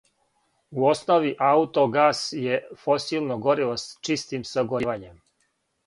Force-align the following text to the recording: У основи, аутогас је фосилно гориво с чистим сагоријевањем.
У 0.79 0.87
основи, 0.91 1.33
аутогас 1.49 2.23
је 2.47 2.57
фосилно 2.87 3.39
гориво 3.47 3.79
с 3.83 3.89
чистим 4.11 4.51
сагоријевањем. 4.57 5.27